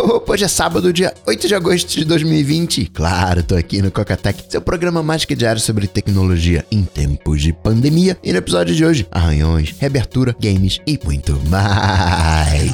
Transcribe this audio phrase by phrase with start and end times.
[0.26, 2.86] Hoje é sábado, dia 8 de agosto de 2020.
[2.86, 7.52] Claro, tô aqui no Cocatec, seu programa mais que diário sobre tecnologia em tempos de
[7.52, 8.16] pandemia.
[8.22, 12.72] E no episódio de hoje, arranhões, reabertura, games e muito mais.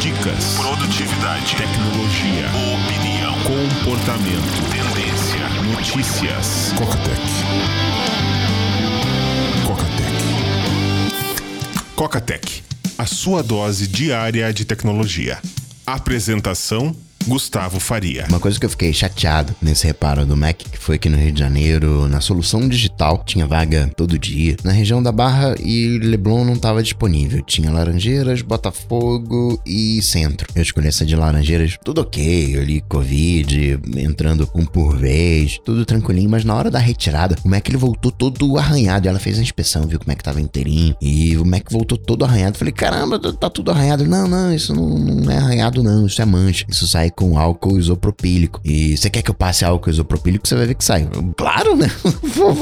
[0.00, 6.72] Dicas, produtividade, tecnologia, opinião, comportamento, tendência, notícias.
[6.76, 7.93] Cocatec.
[11.94, 12.64] Cocatec,
[12.98, 15.38] a sua dose diária de tecnologia.
[15.86, 16.94] Apresentação
[17.26, 18.26] Gustavo Faria.
[18.28, 21.32] Uma coisa que eu fiquei chateado nesse reparo do Mac, que foi aqui no Rio
[21.32, 24.56] de Janeiro, na solução digital, tinha vaga todo dia.
[24.62, 27.42] Na região da Barra e Leblon não estava disponível.
[27.42, 30.46] Tinha Laranjeiras, Botafogo e Centro.
[30.54, 36.28] Eu escolhi essa de Laranjeiras, tudo ok, ali, Covid, entrando um por vez, tudo tranquilinho,
[36.28, 39.08] mas na hora da retirada, o Mac ele voltou todo arranhado.
[39.08, 42.24] Ela fez a inspeção, viu como é que tava inteirinho, e o Mac voltou todo
[42.24, 42.58] arranhado.
[42.58, 44.04] Falei, caramba, tá tudo arranhado.
[44.04, 46.66] Não, não, isso não, não é arranhado, não, isso é mancha.
[46.68, 48.60] Isso sai com álcool isopropílico.
[48.64, 51.08] E você quer que eu passe álcool isopropílico, você vai ver que sai.
[51.36, 51.90] Claro, né?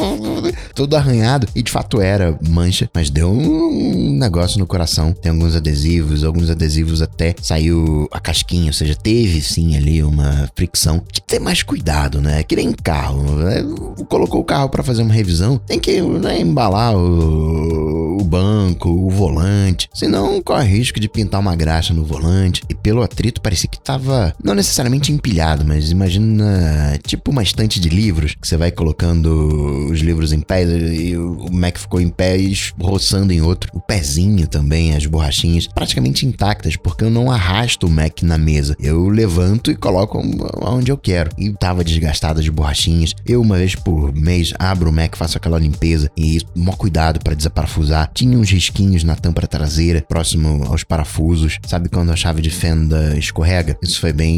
[0.75, 1.47] Todo arranhado.
[1.55, 5.13] E de fato era mancha, mas deu um negócio no coração.
[5.13, 10.51] Tem alguns adesivos, alguns adesivos até saiu a casquinha, ou seja, teve sim ali uma
[10.55, 10.99] fricção.
[10.99, 12.43] Tem que ter mais cuidado, né?
[12.43, 13.23] Que nem carro.
[13.37, 13.63] Né?
[14.09, 19.11] Colocou o carro para fazer uma revisão, tem que né, embalar o, o banco, o
[19.11, 19.89] volante.
[19.95, 22.63] Senão corre risco de pintar uma graxa no volante.
[22.69, 27.89] E pelo atrito parecia que tava não necessariamente empilhado, mas imagina tipo uma estante de
[27.89, 32.37] livros que você vai colocando os livros em pé e o Mac ficou em pé
[32.39, 33.71] e roçando em outro.
[33.75, 38.77] O pezinho também, as borrachinhas, praticamente intactas, porque eu não arrasto o Mac na mesa.
[38.81, 40.21] Eu levanto e coloco
[40.61, 41.31] onde eu quero.
[41.39, 43.15] E tava desgastada de borrachinhas.
[43.27, 47.35] Eu, uma vez por mês, abro o Mac, faço aquela limpeza e mó cuidado para
[47.35, 48.11] desaparafusar.
[48.15, 51.59] Tinha uns risquinhos na tampa traseira, próximo aos parafusos.
[51.67, 53.77] Sabe quando a chave de fenda escorrega?
[53.83, 54.32] Isso foi bem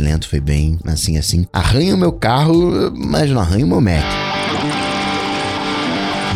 [0.00, 1.46] lento, foi bem assim, assim.
[1.52, 4.04] Arranha o meu carro, mas não arranha o meu Mac.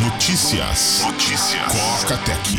[0.05, 1.03] Notícias.
[1.05, 1.63] Notícias.
[1.73, 2.59] Coca Tech.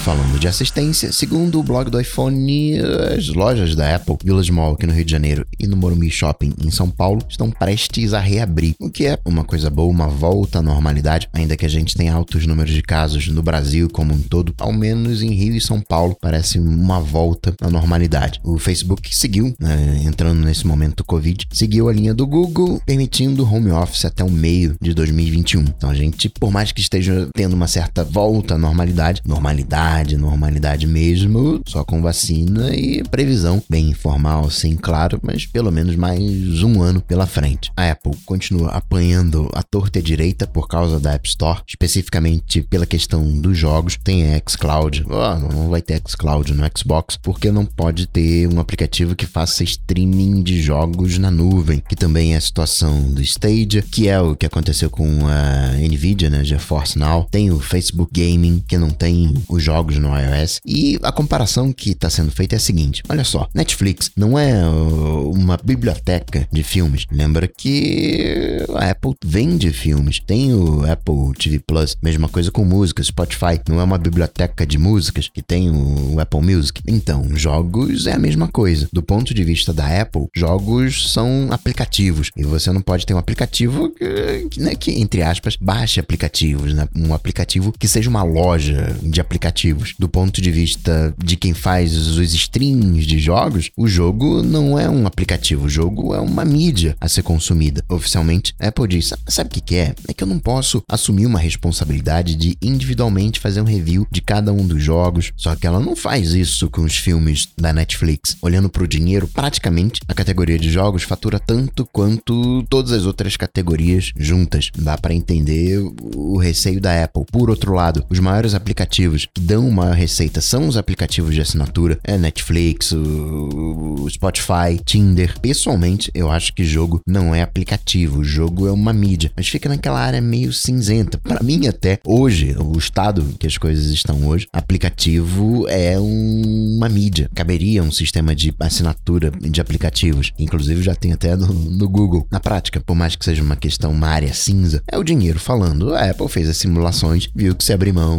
[0.00, 2.78] Falando de assistência, segundo o blog do iPhone,
[3.14, 6.54] as lojas da Apple, Village Mall aqui no Rio de Janeiro e no Morumbi Shopping
[6.64, 10.60] em São Paulo estão prestes a reabrir, o que é uma coisa boa, uma volta
[10.60, 14.22] à normalidade, ainda que a gente tenha altos números de casos no Brasil como um
[14.22, 18.40] todo, ao menos em Rio e São Paulo parece uma volta à normalidade.
[18.42, 23.44] O Facebook seguiu, né, entrando nesse momento do Covid, seguiu a linha do Google, permitindo
[23.44, 25.60] home office até o meio de 2021.
[25.60, 30.16] Então a gente, por mais que esteja tendo uma certa volta à normalidade, normalidade normalidade,
[30.16, 36.62] normalidade mesmo, só com vacina e previsão bem informal, sim, claro, mas pelo menos mais
[36.62, 37.72] um ano pela frente.
[37.76, 42.62] A Apple continua apanhando a torta e a direita por causa da App Store, especificamente
[42.62, 43.98] pela questão dos jogos.
[44.02, 48.60] Tem a xCloud, oh, não vai ter xCloud no Xbox, porque não pode ter um
[48.60, 53.82] aplicativo que faça streaming de jogos na nuvem, que também é a situação do Stadia,
[53.82, 57.26] que é o que aconteceu com a Nvidia, né, GeForce Now.
[57.30, 60.60] Tem o Facebook Gaming, que não tem os jogos jogos no iOS.
[60.66, 64.52] E a comparação que está sendo feita é a seguinte: olha só, Netflix não é
[64.66, 67.06] uh, uma biblioteca de filmes.
[67.10, 73.02] Lembra que a Apple vende filmes, tem o Apple TV Plus, mesma coisa com música.
[73.02, 76.82] Spotify não é uma biblioteca de músicas que tem o Apple Music.
[76.86, 78.88] Então, jogos é a mesma coisa.
[78.92, 83.18] Do ponto de vista da Apple, jogos são aplicativos e você não pode ter um
[83.18, 86.88] aplicativo que, né, que entre aspas, baixe aplicativos, né?
[86.94, 91.96] um aplicativo que seja uma loja de aplicativos do ponto de vista de quem faz
[91.96, 96.96] os streams de jogos, o jogo não é um aplicativo, o jogo é uma mídia
[97.00, 97.84] a ser consumida.
[97.88, 99.94] Oficialmente, a Apple diz: sabe o que, que é?
[100.08, 104.52] É que eu não posso assumir uma responsabilidade de individualmente fazer um review de cada
[104.52, 105.32] um dos jogos.
[105.36, 108.36] Só que ela não faz isso com os filmes da Netflix.
[108.40, 113.36] Olhando para o dinheiro, praticamente a categoria de jogos fatura tanto quanto todas as outras
[113.36, 114.70] categorias juntas.
[114.76, 115.78] Dá para entender
[116.14, 117.24] o receio da Apple.
[117.30, 121.98] Por outro lado, os maiores aplicativos que dão uma receita são os aplicativos de assinatura,
[122.04, 125.38] é Netflix, o, Spotify, Tinder.
[125.40, 130.00] Pessoalmente, eu acho que jogo não é aplicativo, jogo é uma mídia, mas fica naquela
[130.00, 131.18] área meio cinzenta.
[131.18, 136.88] Para mim até hoje, o estado que as coisas estão hoje, aplicativo é um, uma
[136.88, 137.30] mídia.
[137.34, 142.26] Caberia um sistema de assinatura de aplicativos, inclusive já tem até no, no Google.
[142.30, 145.94] Na prática, por mais que seja uma questão, uma área cinza, é o dinheiro falando.
[145.94, 148.18] A Apple fez as simulações, viu que se abrir mão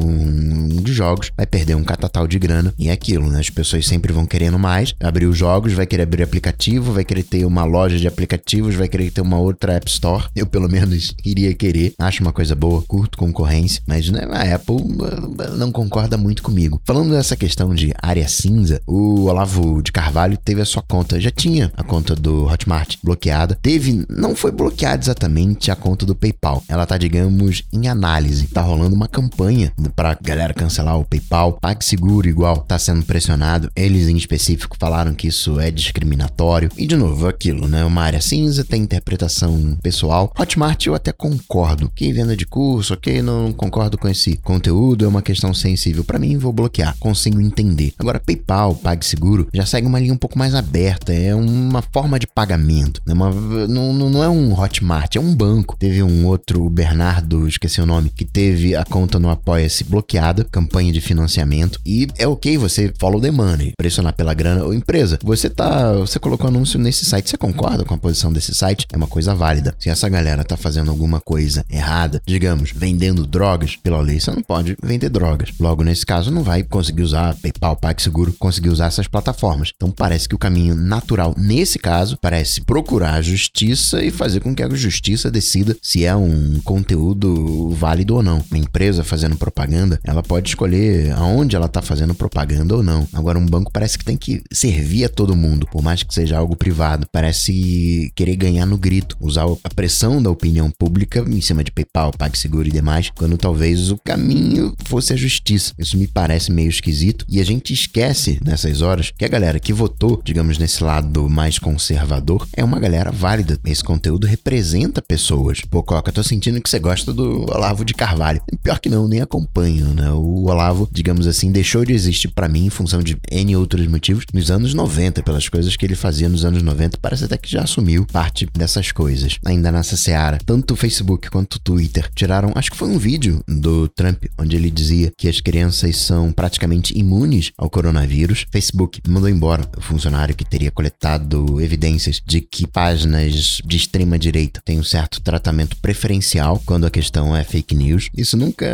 [0.82, 2.74] de jogos vai perder um catatal de grana.
[2.78, 3.40] E é aquilo, né?
[3.40, 4.94] As pessoas sempre vão querendo mais.
[5.00, 8.88] Abrir os jogos, vai querer abrir aplicativo, vai querer ter uma loja de aplicativos, vai
[8.88, 10.26] querer ter uma outra App Store.
[10.36, 11.94] Eu, pelo menos, iria querer.
[12.00, 16.82] Acho uma coisa boa, curto concorrência, mas né, a Apple uh, não concorda muito comigo.
[16.86, 21.32] Falando dessa questão de área cinza, o Olavo de Carvalho teve a sua conta, já
[21.32, 23.58] tinha a conta do Hotmart bloqueada.
[23.62, 26.64] Teve, não foi bloqueada exatamente a conta do PayPal.
[26.68, 28.48] Ela tá, digamos, em análise.
[28.48, 31.21] Tá rolando uma campanha pra galera cancelar o PayPal.
[31.54, 33.72] PagSeguro igual tá sendo pressionado.
[33.76, 36.70] Eles em específico falaram que isso é discriminatório.
[36.78, 37.84] E de novo, aquilo, né?
[37.84, 40.34] Uma área cinza, tem interpretação pessoal.
[40.38, 41.92] Hotmart eu até concordo.
[41.96, 46.04] Que venda de curso, ok, não concordo com esse conteúdo, é uma questão sensível.
[46.04, 46.96] para mim, vou bloquear.
[47.00, 47.94] Consigo entender.
[47.98, 51.14] Agora, PayPal, PagSeguro, já segue uma linha um pouco mais aberta.
[51.14, 53.02] É uma forma de pagamento.
[53.08, 53.32] É uma,
[53.68, 55.76] não, não é um Hotmart, é um banco.
[55.78, 60.44] Teve um outro, o Bernardo, esqueci o nome, que teve a conta no Apoia-se bloqueada,
[60.44, 61.80] campanha de financiamento.
[61.86, 65.20] E é ok você follow the money, pressionar pela grana ou empresa.
[65.24, 65.94] Você tá.
[65.94, 68.88] Você colocou anúncio nesse site, você concorda com a posição desse site?
[68.92, 69.76] É uma coisa válida.
[69.80, 74.42] Se essa galera tá fazendo alguma coisa errada, digamos, vendendo drogas, pela lei você não
[74.42, 75.50] pode vender drogas.
[75.60, 79.72] Logo, nesse caso, não vai conseguir usar PayPal, PagSeguro, conseguir usar essas plataformas.
[79.76, 84.56] Então parece que o caminho natural, nesse caso, parece procurar a justiça e fazer com
[84.56, 88.44] que a justiça decida se é um conteúdo válido ou não.
[88.50, 93.08] Uma empresa fazendo propaganda, ela pode escolher aonde ela tá fazendo propaganda ou não.
[93.14, 96.38] Agora, um banco parece que tem que servir a todo mundo, por mais que seja
[96.38, 97.08] algo privado.
[97.12, 102.12] Parece querer ganhar no grito, usar a pressão da opinião pública em cima de PayPal,
[102.12, 105.74] PagSeguro e demais, quando talvez o caminho fosse a justiça.
[105.78, 109.74] Isso me parece meio esquisito e a gente esquece nessas horas que a galera que
[109.74, 113.60] votou, digamos, nesse lado mais conservador, é uma galera válida.
[113.66, 115.62] Esse conteúdo representa pessoas.
[115.62, 118.42] Pô, Coca, tô sentindo que você gosta do Olavo de Carvalho.
[118.64, 120.12] Pior que não, nem acompanho, né?
[120.12, 124.26] O Olavo, digamos assim, deixou de existir para mim em função de N outros motivos
[124.34, 126.98] nos anos 90, pelas coisas que ele fazia nos anos 90.
[127.02, 129.38] Parece até que já assumiu parte dessas coisas.
[129.46, 133.44] Ainda nessa seara, tanto o Facebook quanto o Twitter tiraram, acho que foi um vídeo
[133.48, 138.46] do Trump, onde ele dizia que as crianças são praticamente imunes ao coronavírus.
[138.52, 144.62] Facebook mandou embora o funcionário que teria coletado evidências de que páginas de extrema direita
[144.64, 148.10] têm um certo tratamento preferencial quando a questão é fake news.
[148.16, 148.66] Isso nunca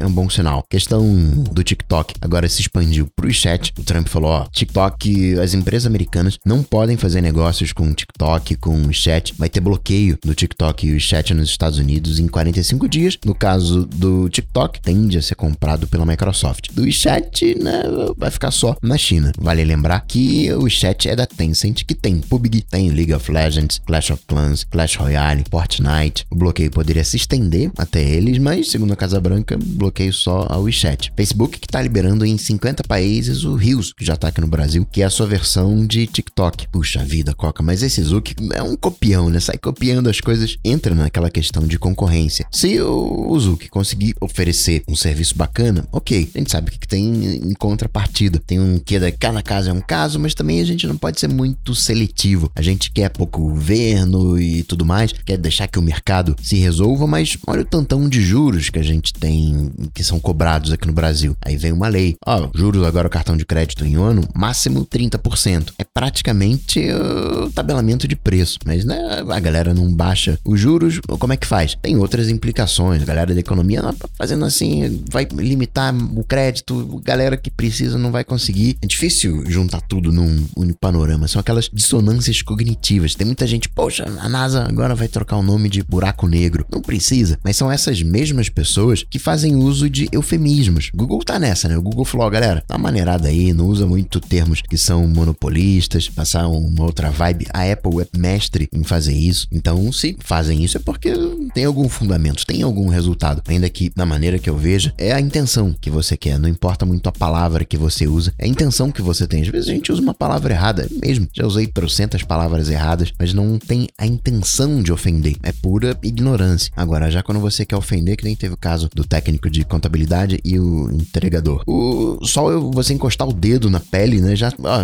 [0.00, 0.64] é um bom sinal.
[0.68, 1.04] questão
[1.50, 3.72] do TikTok agora se expandiu para o chat.
[3.78, 8.76] O Trump falou: ó, TikTok, as empresas americanas não podem fazer negócios com TikTok, com
[8.82, 9.34] o chat.
[9.38, 13.18] Vai ter bloqueio do TikTok e o chat nos Estados Unidos em 45 dias.
[13.24, 16.70] No caso do TikTok, tende a ser comprado pela Microsoft.
[16.72, 17.82] Do chat, né,
[18.16, 19.32] vai ficar só na China.
[19.38, 23.80] Vale lembrar que o chat é da Tencent, que tem PUBG, tem League of Legends,
[23.86, 26.26] Clash of Clans, Clash Royale, Fortnite.
[26.30, 30.62] O bloqueio poderia se estender até eles, mas segundo a Casa Branca, bloqueio só ao
[30.62, 31.12] WeChat.
[31.16, 34.86] Facebook que está liberando em 50 países o Rios, que já está aqui no Brasil,
[34.90, 36.68] que é a sua versão de TikTok.
[36.68, 39.40] Puxa vida, Coca, mas esse Zuki é um copião, né?
[39.40, 42.46] Sai copiando as coisas, entra naquela questão de concorrência.
[42.50, 46.30] Se o Zuki conseguir oferecer um serviço bacana, ok.
[46.34, 48.38] A gente sabe o que tem em contrapartida.
[48.38, 51.18] Tem um que da cada caso é um caso, mas também a gente não pode
[51.20, 52.50] ser muito seletivo.
[52.54, 57.06] A gente quer pouco governo e tudo mais, quer deixar que o mercado se resolva,
[57.06, 60.92] mas olha o tantão de juros que a gente tem que são cobrados aqui no
[60.92, 61.25] Brasil.
[61.40, 62.16] Aí vem uma lei.
[62.24, 65.72] Ó, juros agora o cartão de crédito em ano, máximo 30%.
[65.78, 71.32] É praticamente o tabelamento de preço, mas né, a galera não baixa os juros, como
[71.32, 71.76] é que faz?
[71.80, 73.02] Tem outras implicações.
[73.02, 73.82] A galera da economia
[74.16, 78.76] fazendo assim, vai limitar o crédito, galera que precisa não vai conseguir.
[78.82, 81.28] É difícil juntar tudo num único panorama.
[81.28, 83.14] São aquelas dissonâncias cognitivas.
[83.14, 86.66] Tem muita gente, poxa, a NASA agora vai trocar o nome de buraco negro.
[86.70, 90.90] Não precisa, mas são essas mesmas pessoas que fazem uso de eufemismos.
[90.94, 91.78] O Google tá nessa, né?
[91.78, 96.10] O Google falou, galera, dá uma maneirada aí, não usa muito termos que são monopolistas,
[96.10, 97.46] passar uma outra vibe.
[97.54, 99.46] A Apple é mestre em fazer isso.
[99.50, 101.14] Então, se fazem isso é porque
[101.54, 103.42] tem algum fundamento, tem algum resultado.
[103.48, 106.38] Ainda que, da maneira que eu veja, é a intenção que você quer.
[106.38, 109.40] Não importa muito a palavra que você usa, é a intenção que você tem.
[109.40, 111.28] Às vezes a gente usa uma palavra errada, mesmo.
[111.32, 115.36] Já usei trocentas palavras erradas, mas não tem a intenção de ofender.
[115.42, 116.70] É pura ignorância.
[116.76, 120.38] Agora, já quando você quer ofender, que nem teve o caso do técnico de contabilidade
[120.44, 121.62] e o entregador.
[121.66, 124.34] O, só eu, você encostar o dedo na pele, né?
[124.36, 124.78] Já ó,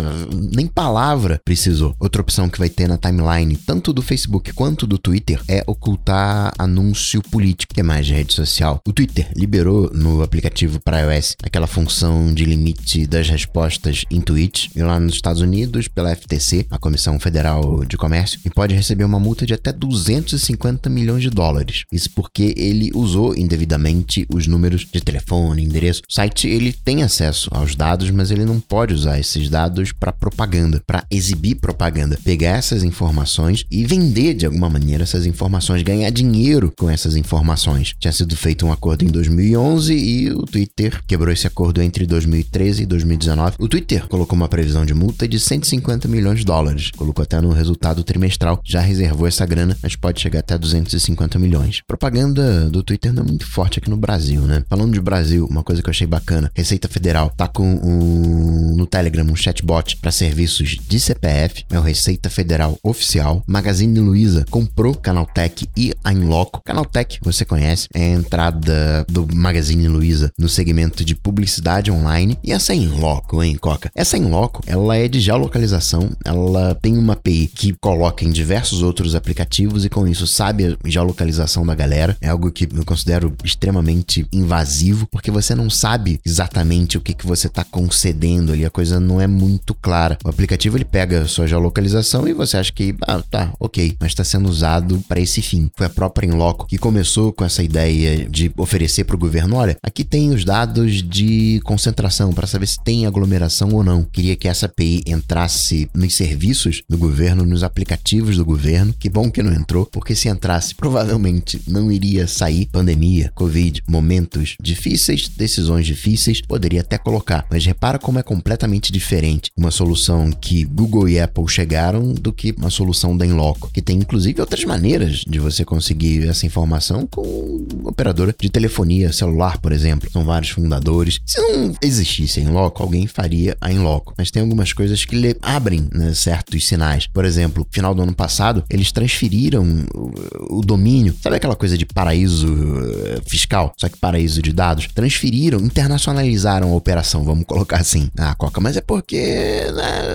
[0.53, 1.95] nem palavra precisou.
[1.99, 6.53] Outra opção que vai ter na timeline, tanto do Facebook quanto do Twitter, é ocultar
[6.57, 8.79] anúncio político, que é mais de rede social.
[8.87, 14.69] O Twitter liberou no aplicativo para iOS aquela função de limite das respostas em tweets,
[14.75, 19.03] e lá nos Estados Unidos, pela FTC, a Comissão Federal de Comércio, e pode receber
[19.03, 21.83] uma multa de até 250 milhões de dólares.
[21.91, 27.75] Isso porque ele usou indevidamente os números de telefone, endereço, site ele tem acesso aos
[27.75, 32.83] dados, mas ele não pode usar esses dados para propaganda, para exibir propaganda, pegar essas
[32.83, 37.93] informações e vender de alguma maneira essas informações, ganhar dinheiro com essas informações.
[37.99, 42.83] Tinha sido feito um acordo em 2011 e o Twitter quebrou esse acordo entre 2013
[42.83, 43.55] e 2019.
[43.59, 47.51] O Twitter colocou uma previsão de multa de 150 milhões de dólares, colocou até no
[47.51, 51.81] resultado trimestral, já reservou essa grana, mas pode chegar até 250 milhões.
[51.87, 54.63] Propaganda do Twitter não é muito forte aqui no Brasil, né?
[54.69, 58.85] Falando de Brasil, uma coisa que eu achei bacana, Receita Federal tá com um, no
[58.85, 63.43] Telegram um chatbot para serviços de CPF, é o Receita Federal Oficial.
[63.47, 66.61] Magazine Luiza comprou Canaltech e a Inloco.
[66.65, 72.37] Canaltech, você conhece, é a entrada do Magazine Luiza no segmento de publicidade online.
[72.43, 73.91] E essa Inloco, hein, Coca?
[73.95, 79.15] Essa Inloco, ela é de geolocalização, ela tem uma API que coloca em diversos outros
[79.15, 82.17] aplicativos e com isso sabe a geolocalização da galera.
[82.19, 85.82] É algo que eu considero extremamente invasivo, porque você não sabe
[86.25, 90.17] exatamente o que, que você está concedendo ali, a coisa não é muito clara.
[90.23, 94.11] O aplicativo ele pega a sua geolocalização e você acha que, ah, tá, ok, mas
[94.11, 95.69] está sendo usado para esse fim.
[95.75, 99.77] Foi a própria Inloco que começou com essa ideia de oferecer para o governo: olha,
[99.83, 104.03] aqui tem os dados de concentração para saber se tem aglomeração ou não.
[104.03, 108.93] Queria que essa API entrasse nos serviços do governo, nos aplicativos do governo.
[108.97, 114.55] Que bom que não entrou, porque se entrasse, provavelmente não iria sair pandemia, Covid, momentos
[114.61, 117.45] difíceis, decisões difíceis, poderia até colocar.
[117.49, 122.53] Mas repara como é completamente diferente uma solução que Google e Apple chegaram do que
[122.57, 127.65] uma solução da Inloco, que tem inclusive outras maneiras de você conseguir essa informação com
[127.83, 130.09] operadora de telefonia celular, por exemplo.
[130.11, 131.19] São vários fundadores.
[131.25, 134.13] Se não existisse a Inloco, alguém faria a Inloco.
[134.17, 137.07] Mas tem algumas coisas que lhe abrem né, certos sinais.
[137.07, 139.63] Por exemplo, final do ano passado, eles transferiram
[139.93, 144.87] o, o domínio, sabe aquela coisa de paraíso eh, fiscal, só que paraíso de dados?
[144.93, 148.09] Transferiram, internacionalizaram a operação, vamos colocar assim.
[148.17, 149.63] Ah, Coca, mas é porque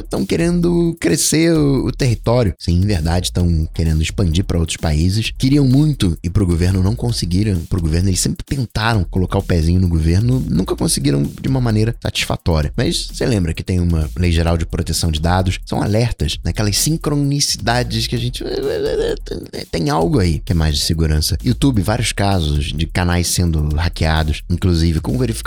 [0.02, 2.54] estão né, querendo crescer o, o território.
[2.58, 5.32] Sim, em verdade, estão querendo expandir para outros países.
[5.36, 8.08] Queriam muito ir pro governo, não conseguiram pro governo.
[8.08, 12.72] Eles sempre tentaram colocar o pezinho no governo, nunca conseguiram de uma maneira satisfatória.
[12.76, 15.58] Mas você lembra que tem uma lei geral de proteção de dados?
[15.64, 18.44] São alertas, naquelas sincronicidades que a gente.
[19.70, 21.36] Tem algo aí que é mais de segurança.
[21.44, 25.37] YouTube, vários casos de canais sendo hackeados, inclusive com verificação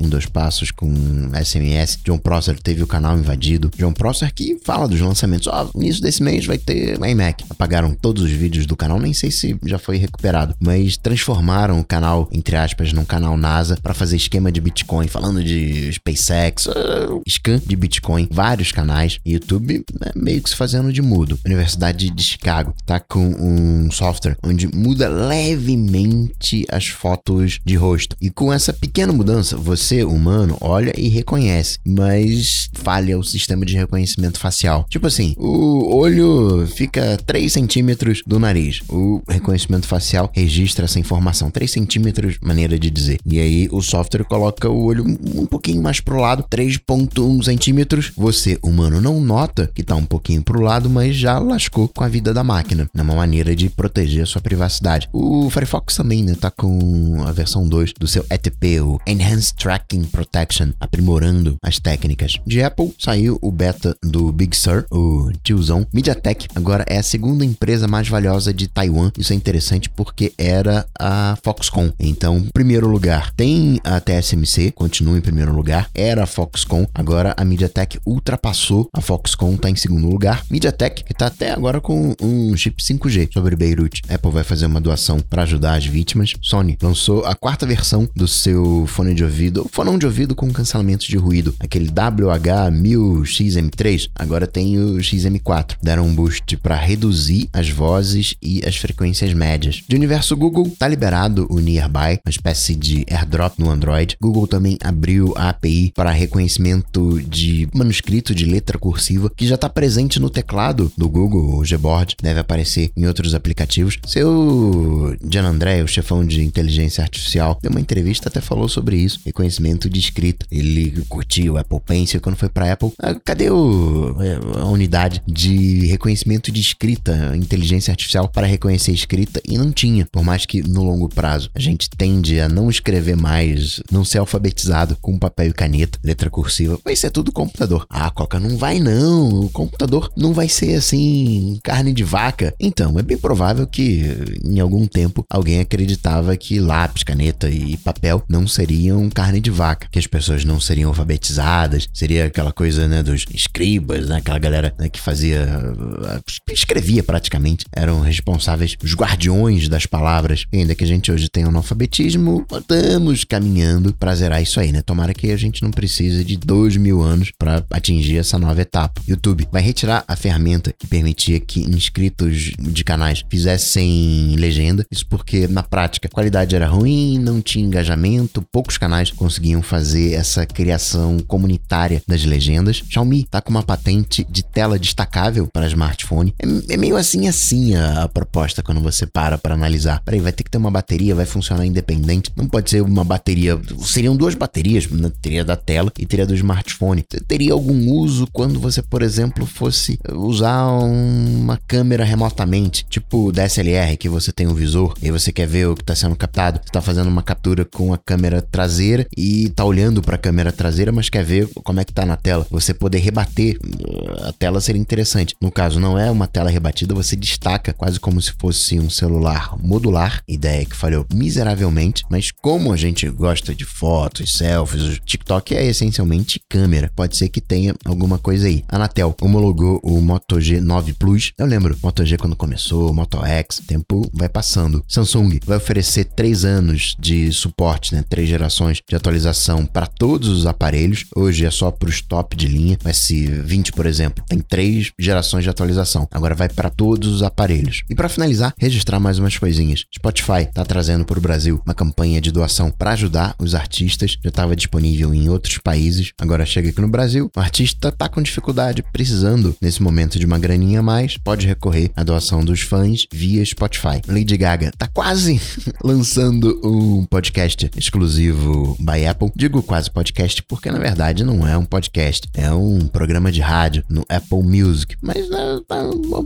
[0.00, 0.90] em dois passos, com
[1.34, 1.98] SMS.
[2.04, 3.70] John Prosser teve o canal invadido.
[3.76, 5.46] John Prosser que fala dos lançamentos.
[5.46, 7.44] Ó, oh, início desse mês vai ter iMac.
[7.48, 11.84] Apagaram todos os vídeos do canal, nem sei se já foi recuperado, mas transformaram o
[11.84, 17.22] canal, entre aspas, num canal NASA para fazer esquema de Bitcoin, falando de SpaceX, uh,
[17.28, 19.18] scan de Bitcoin, vários canais.
[19.24, 21.38] YouTube né, meio que se fazendo de mudo.
[21.44, 28.16] Universidade de Chicago tá com um software onde muda levemente as fotos de rosto.
[28.20, 33.76] E com essa pequena mudança, você, humano, olha e reconhece, mas falha o sistema de
[33.76, 34.86] reconhecimento facial.
[34.88, 38.80] Tipo assim, o olho fica 3 centímetros do nariz.
[38.88, 41.50] O reconhecimento facial registra essa informação.
[41.50, 43.18] 3 centímetros, maneira de dizer.
[43.24, 48.12] E aí o software coloca o olho um pouquinho mais pro lado, 3,1 centímetros.
[48.16, 52.08] Você, humano, não nota que tá um pouquinho pro lado, mas já lascou com a
[52.08, 52.88] vida da máquina.
[52.94, 55.08] É uma maneira de proteger a sua privacidade.
[55.12, 60.04] O Firefox também, né, tá com a versão 2 do seu ETP, o Enhanced Tracking
[60.04, 62.38] Protection, aprimorando as técnicas.
[62.46, 65.86] De Apple saiu o beta do Big Sur, o tiozão.
[65.92, 69.12] MediaTek agora é a segunda empresa mais valiosa de Taiwan.
[69.18, 71.90] Isso é interessante porque era a Foxconn.
[72.00, 75.90] Então, primeiro lugar tem a TSMC, continua em primeiro lugar.
[75.94, 80.42] Era a Foxconn, agora a MediaTek ultrapassou a Foxconn, tá em segundo lugar.
[80.50, 84.00] MediaTek que tá até agora com um chip 5G sobre Beirut.
[84.08, 86.32] Apple vai fazer uma doação para ajudar as vítimas.
[86.40, 91.06] Sony lançou a quarta versão do seu fone de ouvido, fone de ouvido com cancelamento
[91.06, 94.10] de ruído, aquele WH-1000XM3.
[94.14, 95.76] Agora tem o XM4.
[95.82, 99.82] Deram um boost para reduzir as vozes e as frequências médias.
[99.88, 104.16] De universo Google, tá liberado o Nearby, uma espécie de airdrop no Android.
[104.20, 109.68] Google também abriu a API para reconhecimento de manuscrito de letra cursiva, que já está
[109.68, 113.98] presente no teclado do Google, o Gboard, deve aparecer em outros aplicativos.
[114.06, 119.20] Seu Gian André, o chefão de inteligência artificial, deu uma entrevista até falou sobre isso,
[119.24, 120.46] reconhecimento de escrita.
[120.50, 122.92] Ele curtiu Apple Pencil quando foi para Apple.
[122.98, 124.16] Ah, cadê o,
[124.58, 129.40] a unidade de reconhecimento de escrita, inteligência artificial para reconhecer escrita?
[129.46, 133.16] E não tinha, por mais que no longo prazo a gente tende a não escrever
[133.16, 137.86] mais, não ser alfabetizado com papel e caneta, letra cursiva, vai ser tudo computador.
[137.88, 142.54] Ah, Coca, não vai não, o computador não vai ser assim, carne de vaca.
[142.58, 144.04] Então, é bem provável que
[144.44, 149.50] em algum tempo alguém acreditava que lápis, caneta e papel não seria seriam carne de
[149.50, 154.38] vaca, que as pessoas não seriam alfabetizadas, seria aquela coisa, né, dos escribas, né, aquela
[154.38, 160.46] galera né, que fazia, uh, escrevia praticamente, eram responsáveis, os guardiões das palavras.
[160.50, 164.80] E ainda que a gente hoje tenha analfabetismo, estamos caminhando para zerar isso aí, né?
[164.80, 169.02] Tomara que a gente não precise de dois mil anos para atingir essa nova etapa.
[169.06, 175.46] YouTube vai retirar a ferramenta que permitia que inscritos de canais fizessem legenda, isso porque
[175.46, 181.18] na prática a qualidade era ruim, não tinha engajamento, poucos canais conseguiam fazer essa criação
[181.26, 182.82] comunitária das legendas.
[182.88, 186.34] Xiaomi tá com uma patente de tela destacável para smartphone.
[186.38, 190.00] É, é meio assim assim a, a, proposta quando você para para analisar.
[190.04, 192.30] Peraí, vai ter que ter uma bateria, vai funcionar independente.
[192.36, 193.60] Não pode ser uma bateria.
[193.82, 195.10] Seriam duas baterias, né?
[195.20, 197.02] teria da tela e teria do smartphone.
[197.26, 204.08] Teria algum uso quando você, por exemplo, fosse usar uma câmera remotamente, tipo DSLR, que
[204.08, 206.58] você tem um visor e você quer ver o que está sendo captado.
[206.58, 210.52] Você está fazendo uma captura com a câmera traseira e está olhando para a câmera
[210.52, 212.46] traseira, mas quer ver como é que está na tela.
[212.50, 215.34] Você poder rebater uh, a tela seria interessante.
[215.40, 219.56] No caso, não é uma tela rebatida, você destaca quase como se fosse um celular
[219.58, 220.22] modular.
[220.28, 225.64] Ideia que falhou miseravelmente, mas como a gente gosta de fotos, selfies, o TikTok é
[225.64, 226.92] essencialmente câmera.
[226.94, 228.62] Pode ser que tenha alguma coisa aí.
[228.68, 231.32] A Anatel homologou o Moto G9 Plus.
[231.38, 234.84] Eu lembro, Moto G quando começou, Moto X, tempo vai passando.
[234.86, 238.04] Samsung vai oferecer três anos de suporte, né?
[238.06, 238.49] Três gerações
[238.88, 241.04] de atualização para todos os aparelhos.
[241.14, 242.76] Hoje é só para os top de linha.
[242.84, 246.08] O S20, por exemplo, tem três gerações de atualização.
[246.10, 247.82] Agora vai para todos os aparelhos.
[247.88, 249.84] E para finalizar, registrar mais umas coisinhas.
[249.94, 254.18] Spotify está trazendo para o Brasil uma campanha de doação para ajudar os artistas.
[254.22, 257.30] Já estava disponível em outros países, agora chega aqui no Brasil.
[257.36, 261.90] O artista está com dificuldade, precisando nesse momento de uma graninha a mais, pode recorrer
[261.94, 264.00] à doação dos fãs via Spotify.
[264.08, 265.40] Lady Gaga está quase
[265.84, 268.39] lançando um podcast exclusivo
[268.78, 269.30] by Apple.
[269.34, 273.84] Digo quase podcast porque na verdade não é um podcast, é um programa de rádio
[273.88, 275.82] no Apple Music, mas né, tá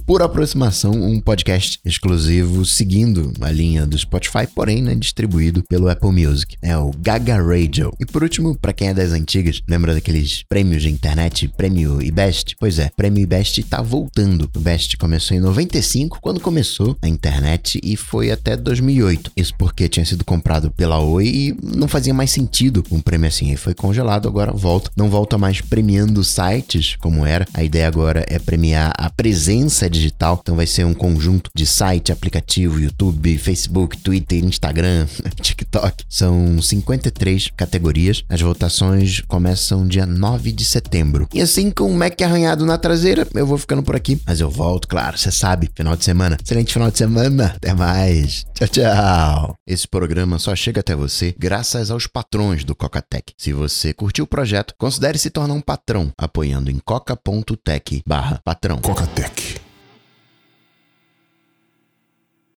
[0.06, 6.10] por aproximação um podcast exclusivo seguindo a linha do Spotify, porém né, distribuído pelo Apple
[6.10, 6.56] Music.
[6.62, 7.92] É o Gaga Radio.
[7.98, 12.56] E por último, para quem é das antigas, lembra daqueles prêmios de internet, Prêmio IBEST?
[12.58, 14.50] Pois é, Prêmio IBEST tá voltando.
[14.54, 19.32] O IBEST começou em 95, quando começou a internet, e foi até 2008.
[19.36, 23.52] Isso porque tinha sido comprado pela Oi e não fazia mais sentido um prêmio assim.
[23.52, 24.90] E foi congelado, agora volta.
[24.96, 27.46] Não volta mais premiando sites como era.
[27.54, 30.38] A ideia agora é premiar a presença digital.
[30.42, 35.06] Então vai ser um conjunto de site, aplicativo, YouTube, Facebook, Twitter, Instagram,
[35.40, 36.04] TikTok.
[36.08, 38.24] São 53 categorias.
[38.28, 41.28] As votações começam dia 9 de setembro.
[41.32, 44.20] E assim, com o Mac arranhado na traseira, eu vou ficando por aqui.
[44.26, 45.70] Mas eu volto, claro, você sabe.
[45.74, 46.36] Final de semana.
[46.42, 47.54] Excelente final de semana.
[47.56, 48.44] Até mais.
[48.54, 49.54] Tchau, tchau.
[49.66, 53.32] Esse programa só chega até você graças aos patrões do Cocatec.
[53.36, 58.78] Se você curtiu o projeto, considere se tornar um patrão apoiando em coca.tech barra patrão.
[58.78, 59.63] Cocatec